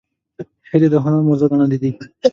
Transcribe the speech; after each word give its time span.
هیلۍ 0.69 0.87
د 0.91 0.95
هنر 1.03 1.19
موضوع 1.27 1.47
ګڼل 1.51 1.69
کېږي 1.81 1.91